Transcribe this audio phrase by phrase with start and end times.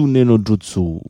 [0.00, 1.00] Kitsune no Jutsu.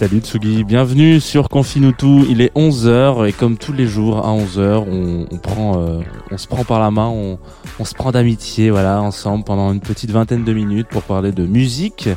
[0.00, 2.24] Salut Tsugi, bienvenue sur Confinutu.
[2.30, 6.38] Il est 11h et comme tous les jours à 11h, on, on prend, euh, on
[6.38, 10.42] se prend par la main, on, se prend d'amitié, voilà, ensemble pendant une petite vingtaine
[10.42, 12.08] de minutes pour parler de musique.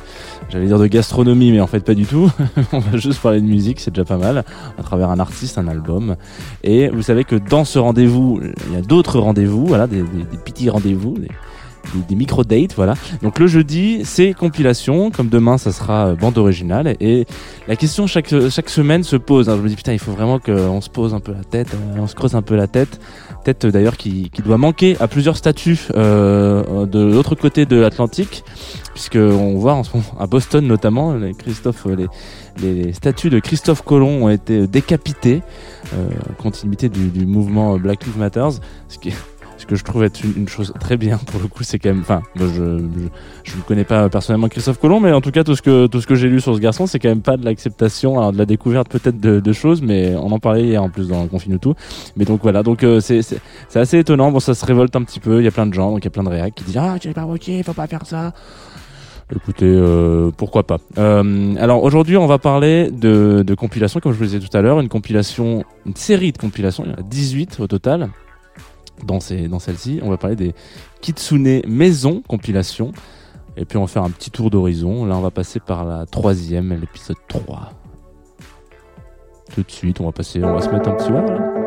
[0.47, 2.31] J'allais dire de gastronomie, mais en fait pas du tout.
[2.71, 4.45] on va juste parler de musique, c'est déjà pas mal,
[4.79, 6.15] à travers un artiste, un album.
[6.63, 8.39] Et vous savez que dans ce rendez-vous,
[8.69, 11.17] il y a d'autres rendez-vous, voilà, des, des- petits rendez-vous,
[12.07, 12.95] des, micro-dates, voilà.
[13.21, 16.95] Donc le jeudi, c'est compilation, comme demain, ça sera euh, bande originale.
[16.99, 17.25] Et
[17.67, 19.47] la question chaque, chaque semaine se pose.
[19.47, 21.99] Je me dis, putain, il faut vraiment qu'on se pose un peu la tête, euh,
[21.99, 22.99] on se creuse un peu la tête.
[23.43, 27.75] Tête euh, d'ailleurs qui, qui doit manquer à plusieurs statuts euh, de l'autre côté de
[27.75, 28.43] l'Atlantique,
[28.93, 32.07] puisque on voit en ce moment, à Boston notamment, les, Christophe, euh,
[32.61, 35.41] les, les statues de Christophe Colomb ont été décapités,
[35.93, 36.09] euh,
[36.41, 38.47] continuité du, du mouvement Black Lives Matter,
[38.87, 39.11] ce qui
[39.65, 42.21] que je trouve être une, chose très bien pour le coup c'est quand même enfin
[42.35, 42.45] je,
[43.43, 46.01] je ne connais pas personnellement Christophe Colomb mais en tout cas tout ce que tout
[46.01, 48.37] ce que j'ai lu sur ce garçon c'est quand même pas de l'acceptation alors de
[48.37, 51.75] la découverte peut-être de, choses mais on en parlait hier en plus dans Confine tout.
[52.15, 52.63] Mais donc voilà.
[52.63, 54.31] Donc euh, c'est c'est assez étonnant.
[54.31, 55.39] Bon ça se révolte un petit peu.
[55.39, 56.77] Il y a plein de gens donc il y a plein de réacs qui disent
[56.77, 58.33] ah tu es pas ok faut pas faire ça.
[59.33, 60.77] Écoutez, euh, pourquoi pas.
[60.97, 64.55] Euh, alors aujourd'hui, on va parler de, de compilation, comme je vous le disais tout
[64.55, 68.09] à l'heure, une compilation, une série de compilations, il y en a 18 au total
[69.05, 69.99] dans, celle-ci.
[70.03, 70.53] On va parler des
[71.01, 72.91] Kitsune Maison compilation.
[73.55, 75.05] Et puis on va faire un petit tour d'horizon.
[75.05, 77.71] Là, on va passer par la troisième, l'épisode 3.
[79.53, 81.62] Tout de suite, on va passer, on va se mettre un petit voilà.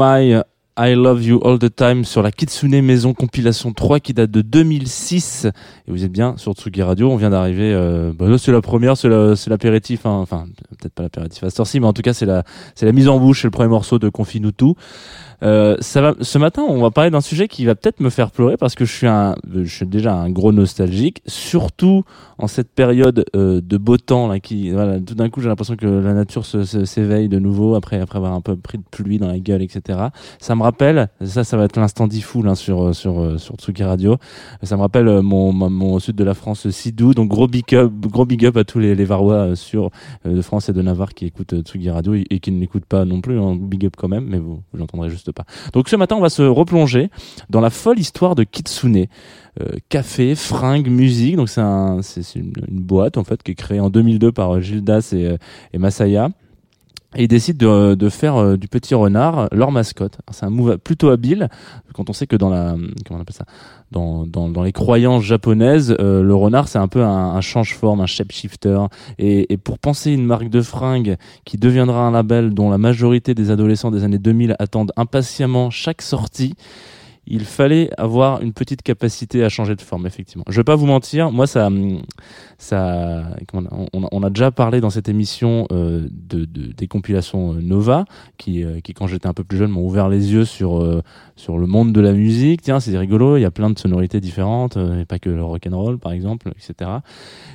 [0.00, 0.40] My,
[0.78, 4.40] I love you all the time sur la Kitsune Maison compilation 3 qui date de
[4.40, 5.44] 2006.
[5.46, 7.10] Et vous êtes bien sur Tsugi Radio.
[7.10, 7.72] On vient d'arriver.
[7.74, 10.06] Euh, bah c'est la première, c'est la- c'est l'apéritif.
[10.06, 10.18] hein.
[10.22, 10.46] Enfin,
[10.78, 12.44] peut-être pas l'apéritif à cette mais en tout cas, c'est la,
[12.86, 13.42] la mise en bouche.
[13.42, 14.72] C'est le premier morceau de Confinutu.
[15.42, 18.30] Euh, ça va, ce matin, on va parler d'un sujet qui va peut-être me faire
[18.30, 22.04] pleurer parce que je suis un, je suis déjà un gros nostalgique, surtout
[22.38, 25.76] en cette période euh, de beau temps là, qui, voilà, tout d'un coup, j'ai l'impression
[25.76, 29.28] que la nature s'éveille de nouveau après, après avoir un peu pris de pluie dans
[29.28, 29.98] la gueule, etc.
[30.38, 33.56] Ça me rappelle, ça, ça va être l'instant diffoul hein, sur euh, sur euh, sur
[33.56, 34.16] Tsuki Radio.
[34.62, 37.14] Ça me rappelle mon mon, sud de la France, Sidou.
[37.14, 39.90] Donc gros big up, gros big up à tous les, les Varois sur
[40.26, 42.86] euh, de France et de Navarre qui écoutent Tsugi Radio et, et qui ne l'écoutent
[42.86, 43.38] pas non plus.
[43.38, 45.29] hein, big up quand même, mais vous, vous l'entendrez juste
[45.72, 47.10] Donc ce matin, on va se replonger
[47.48, 49.06] dans la folle histoire de Kitsune.
[49.60, 51.36] Euh, café, fringues, musique.
[51.36, 54.60] Donc c'est un, c'est c'est une, boîte en fait qui est créée en 2002 par
[54.60, 55.36] Gildas et, euh,
[55.72, 56.30] et Masaya.
[57.16, 60.18] Et ils décident de, faire euh, du petit renard leur mascotte.
[60.30, 61.48] C'est un move plutôt habile
[61.92, 62.76] quand on sait que dans la
[63.06, 63.46] comment on appelle ça
[63.90, 68.00] dans, dans, dans les croyances japonaises, euh, le renard c'est un peu un, un change-forme,
[68.00, 68.86] un shapeshifter.
[69.18, 73.34] Et, et pour penser une marque de fringues qui deviendra un label dont la majorité
[73.34, 76.54] des adolescents des années 2000 attendent impatiemment chaque sortie,
[77.26, 80.44] il fallait avoir une petite capacité à changer de forme, effectivement.
[80.48, 81.68] Je vais pas vous mentir, moi ça,
[82.58, 83.86] ça, comment
[84.20, 88.04] on, a, déjà parlé dans cette émission euh, de, de- des compilations euh, Nova,
[88.38, 91.00] qui, euh, qui quand j'étais un peu plus jeune m'ont ouvert les yeux sur
[91.36, 92.62] sur le monde de la musique.
[92.62, 95.66] Tiens, c'est rigolo, il y a plein de sonorités différentes, et pas que le rock
[95.70, 96.90] and roll par exemple, etc.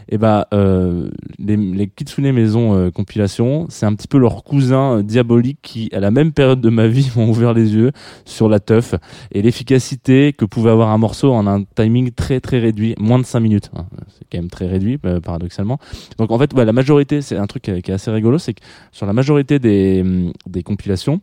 [0.10, 5.90] Et bah les, les Kitsune Maison compilation, c'est un petit peu leur cousin diabolique qui,
[5.94, 7.92] à la même période de ma vie, m'ont ouvert les yeux
[8.26, 8.96] sur la teuf
[9.32, 13.26] et l'efficacité que pouvait avoir un morceau en un timing très très réduit, moins de
[13.26, 13.72] 5 minutes.
[13.76, 13.86] hein.
[14.10, 15.80] C'est quand même très réduit, paradoxalement.
[16.18, 18.54] Donc en fait, la majorité, c'est un truc qui est qui est assez rigolo, c'est
[18.54, 18.62] que
[18.92, 20.04] sur la majorité des,
[20.48, 21.20] des compilations,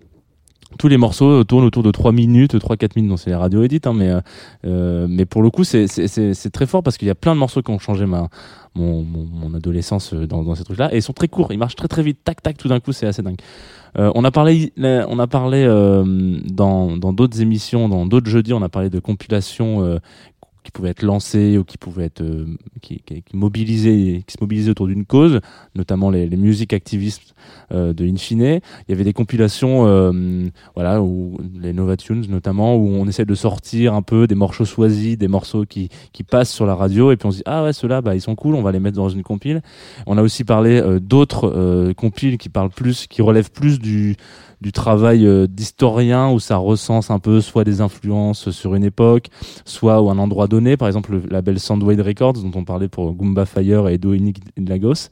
[0.79, 3.81] tous les morceaux tournent autour de 3 minutes, 3-4 minutes, donc c'est les radio edit,
[3.85, 4.21] hein, mais, euh,
[4.67, 7.63] euh, mais pour le coup, c'est- très fort parce qu'il y a plein de morceaux
[7.63, 8.29] qui ont changé ma,
[8.75, 12.03] mon, adolescence euh, dans, ces trucs-là, et ils sont très courts, ils marchent très très
[12.03, 13.37] vite, tac tac, tout d'un coup, c'est assez dingue.
[13.99, 18.63] Euh, on a parlé, on a parlé euh, dans d'autres émissions, dans d'autres jeudis, on
[18.63, 19.99] a parlé de compilations euh,
[20.63, 22.47] qui pouvaient être lancées ou qui pouvaient être euh,
[22.81, 25.41] qui, qui, mobilisaient, qui se mobilisaient autour d'une cause,
[25.75, 27.35] notamment les, les musiques activistes
[27.73, 28.43] euh, de Infine.
[28.43, 33.35] Il y avait des compilations, euh, voilà, où les Novatunes notamment, où on essaie de
[33.35, 37.17] sortir un peu des morceaux choisis, des morceaux qui qui passent sur la radio, et
[37.17, 38.97] puis on se dit ah ouais ceux-là, bah ils sont cool, on va les mettre
[38.97, 39.63] dans une compile.
[40.07, 44.17] On a aussi parlé euh, d'autres euh, compiles qui parlent plus, qui relèvent plus du
[44.63, 49.27] du travail euh, d'historien où ça recense un peu soit des influences sur une époque,
[49.65, 53.13] soit ou un endroit donné, par exemple le label Soundwave Records dont on parlait pour
[53.13, 54.15] Goomba Fire et Edo
[54.57, 55.09] Lagos.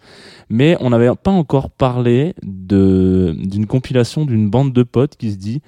[0.48, 5.60] Mais on n'avait pas encore parlé d'une compilation d'une bande de potes qui se dit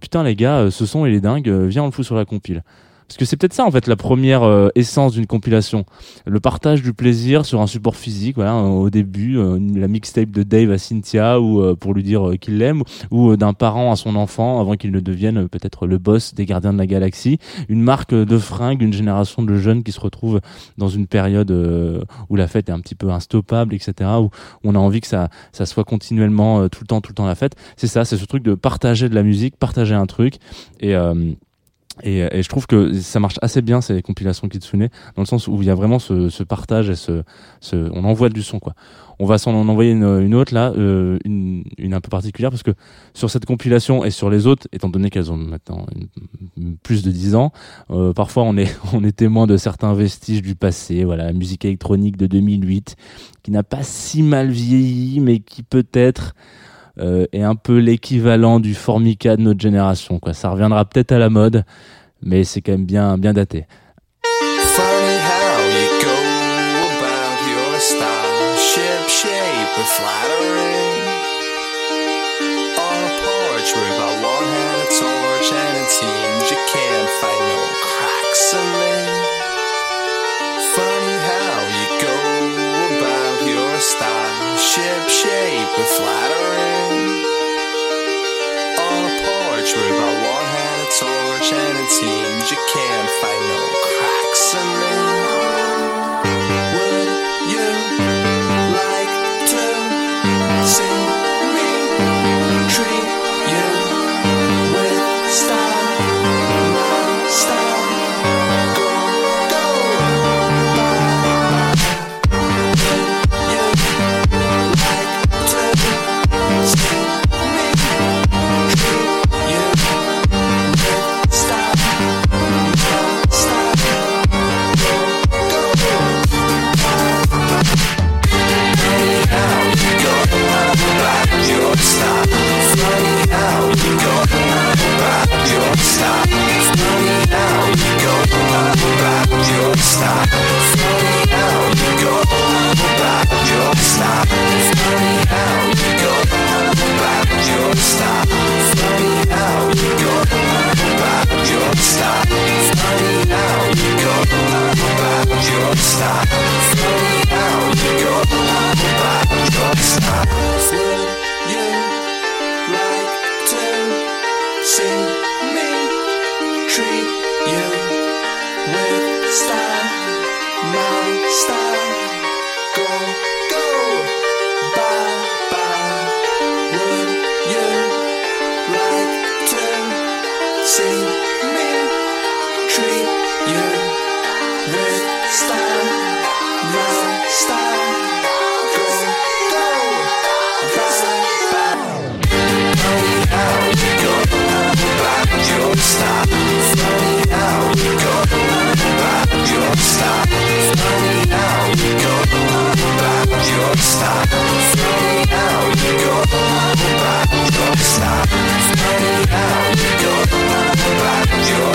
[0.00, 2.16] putain les gars, euh, ce son il est dingue, euh, viens on le fout sur
[2.16, 2.62] la compile.
[3.08, 5.84] Parce que c'est peut-être ça en fait la première euh, essence d'une compilation,
[6.26, 8.36] le partage du plaisir sur un support physique.
[8.36, 12.02] Voilà, euh, au début, euh, la mixtape de Dave à Cynthia ou euh, pour lui
[12.02, 15.86] dire euh, qu'il l'aime, ou d'un parent à son enfant avant qu'il ne devienne peut-être
[15.86, 17.38] le boss des Gardiens de la Galaxie.
[17.68, 20.40] Une marque de fringues, une génération de jeunes qui se retrouvent
[20.76, 21.50] dans une période
[22.28, 24.10] où la fête est un petit peu instoppable, etc.
[24.20, 24.30] Où
[24.64, 27.34] on a envie que ça, ça soit continuellement tout le temps, tout le temps la
[27.34, 27.54] fête.
[27.76, 30.36] C'est ça, c'est ce truc de partager de la musique, partager un truc
[30.80, 30.94] et
[32.02, 35.48] et, et je trouve que ça marche assez bien ces compilations Kitsune dans le sens
[35.48, 37.22] où il y a vraiment ce, ce partage et ce,
[37.60, 38.74] ce on envoie du son quoi.
[39.18, 42.62] On va s'en en envoyer une, autre là, euh, une, une un peu particulière parce
[42.62, 42.72] que
[43.14, 45.86] sur cette compilation et sur les autres, étant donné qu'elles ont maintenant
[46.82, 47.50] plus de 10 ans,
[47.90, 51.04] euh, parfois on est on est témoin de certains vestiges du passé.
[51.04, 52.96] Voilà, la musique électronique de 2008
[53.42, 56.34] qui n'a pas si mal vieilli, mais qui peut-être
[56.98, 60.18] euh, est un peu l'équivalent du Formica de notre génération.
[60.18, 60.32] Quoi.
[60.32, 61.64] Ça reviendra peut-être à la mode,
[62.22, 63.66] mais c'est quand même bien, bien daté.
[85.78, 86.75] You
[89.66, 95.40] a porch with a one-handed torch, and it seems you can't find no cracks in
[95.40, 95.45] me.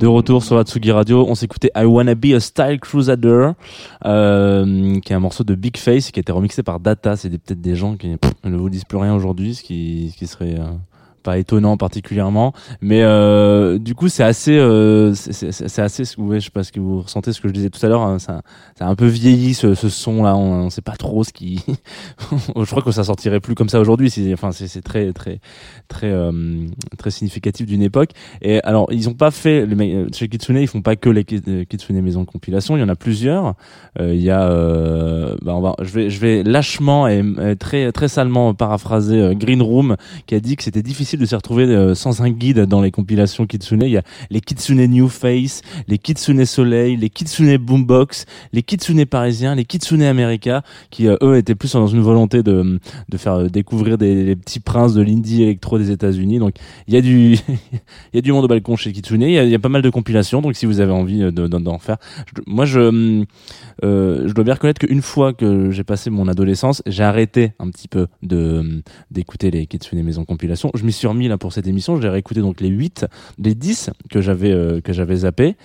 [0.00, 3.50] De retour sur la Tsugi Radio, on s'écoutait I Wanna Be a Style Crusader,
[4.06, 7.16] euh, qui est un morceau de Big Face qui a été remixé par Data.
[7.16, 10.58] C'est peut-être des gens qui ne vous disent plus rien aujourd'hui, ce qui, qui serait
[10.58, 10.68] euh,
[11.22, 12.52] pas étonnant particulièrement.
[12.80, 17.02] Mais euh, du coup, c'est assez, euh, c'est- assez, je sais pas ce que vous
[17.02, 18.02] ressentez, ce que je disais tout à l'heure.
[18.02, 18.42] hein, ça,
[18.80, 20.36] a un peu vieilli ce, son là.
[20.36, 21.64] On, on sait pas trop ce qui.
[22.56, 24.10] je crois que ça sortirait plus comme ça aujourd'hui.
[24.10, 25.40] C'est, enfin, c'est très, très,
[25.88, 26.32] très, euh,
[26.98, 28.10] très significatif d'une époque.
[28.42, 31.64] Et alors, ils ont pas fait les chez Kitsune, ils font pas que les euh,
[31.64, 32.76] Kitsune maison de compilation.
[32.76, 33.54] Il y en a plusieurs.
[33.98, 34.48] Il y a,
[35.42, 39.96] bah, je vais, je vais lâchement et euh, très, très salement paraphraser Green Room
[40.26, 42.90] qui a dit que c'était difficile de s'y retrouver euh, sans un guide dans les
[42.90, 43.82] compilations Kitsune.
[43.82, 49.04] Il y a les Kitsune New Face, les Kitsune Soleil, les Kitsune Boombox, les Kitsune
[49.06, 53.34] parisiens, les Kitsune America, qui euh, eux étaient plus dans une volonté de, de faire
[53.34, 56.38] euh, découvrir des, les petits princes de l'indie électro des États-Unis.
[56.38, 56.54] Donc
[56.88, 57.32] il y a du,
[57.72, 59.22] il y a du monde au balcon chez Kitsune.
[59.22, 60.40] Il y a, pas mal de compilations.
[60.42, 61.96] Donc si vous avez envie euh, de- d'en d'en faire,
[62.46, 63.24] moi je,
[63.82, 67.88] je dois bien reconnaître qu'une fois que j'ai passé mon adolescence, j'ai arrêté un petit
[67.88, 70.70] peu de d'écouter les Kitsune Maison Compilation.
[70.74, 72.00] Je m'y suis remis là pour cette émission.
[72.00, 73.06] J'ai réécouté donc les 8,
[73.38, 75.56] les 10 que j'avais euh, que j'avais zappé.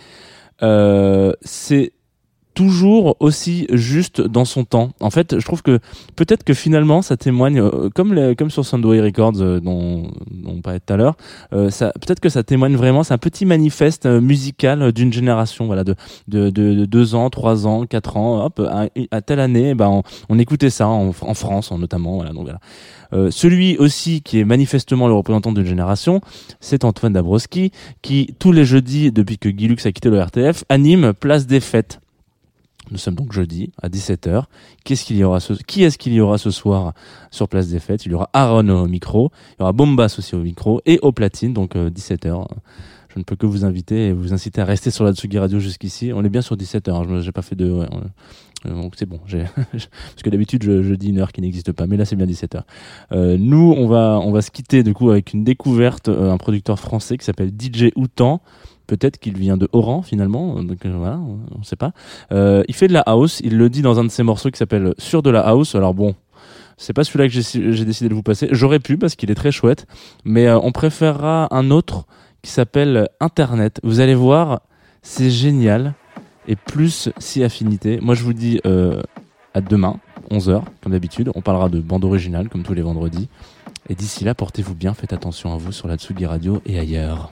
[0.63, 1.91] Euh, c'est
[2.55, 4.89] toujours aussi juste dans son temps.
[5.01, 5.79] En fait, je trouve que
[6.15, 10.53] peut-être que finalement ça témoigne, euh, comme les- comme sur Soundway Records euh, dont, dont
[10.57, 11.15] on parlait tout à l'heure,
[11.53, 11.69] euh,
[12.01, 15.93] peut-être que ça témoigne vraiment, c'est un petit manifeste euh, musical d'une génération, voilà, de,
[16.27, 19.89] de, de, de deux ans, trois ans, quatre ans, hop, à, à telle année, ben
[19.89, 22.59] on, on écoutait ça en, en France en notamment, voilà, donc voilà.
[23.31, 26.19] Celui aussi qui est manifestement le représentant d'une génération,
[26.59, 27.71] c'est Antoine Dabrowski,
[28.01, 31.61] qui tous les jeudis, depuis que Guy Lux a quitté le RTF, anime Place des
[31.61, 31.99] Fêtes.
[32.91, 34.43] Nous sommes donc jeudi à 17h.
[34.83, 36.93] Qu'est-ce qu'il y aura ce, qui est-ce qu'il y aura ce soir
[37.31, 38.05] sur Place des Fêtes?
[38.05, 41.11] Il y aura Aaron au micro, il y aura Bombas aussi au micro et au
[41.11, 42.45] platine, donc 17h.
[43.15, 45.57] Je ne peux que vous inviter et vous inciter à rester sur la Tsugi Radio
[45.57, 46.11] jusqu'ici.
[46.13, 47.71] On est bien sur 17h, je n'ai pas fait de...
[47.71, 47.87] ouais,
[48.65, 51.71] euh, donc c'est bon, j'ai parce que d'habitude je, je dis une heure qui n'existe
[51.71, 52.63] pas, mais là c'est bien 17h.
[53.13, 56.37] Euh, nous on va on va se quitter du coup avec une découverte, euh, un
[56.37, 58.41] producteur français qui s'appelle DJ Outan.
[58.87, 61.91] Peut-être qu'il vient de Oran finalement, donc euh, voilà, on ne sait pas.
[62.31, 64.57] Euh, il fait de la house, il le dit dans un de ses morceaux qui
[64.57, 65.75] s'appelle Sur de la house.
[65.75, 66.15] Alors bon,
[66.77, 68.47] C'est pas celui-là que j'ai décidé de vous passer.
[68.51, 69.87] J'aurais pu parce qu'il est très chouette,
[70.23, 72.05] mais euh, on préférera un autre
[72.41, 73.79] qui s'appelle Internet.
[73.83, 74.61] Vous allez voir,
[75.01, 75.93] c'est génial
[76.47, 77.99] et plus si affinité.
[78.01, 78.59] Moi, je vous dis
[79.55, 79.99] à demain,
[80.29, 81.31] 11h, comme d'habitude.
[81.33, 83.29] On parlera de bande originale, comme tous les vendredis.
[83.89, 87.31] Et d'ici là, portez-vous bien, faites attention à vous sur la Tsugi Radio et ailleurs.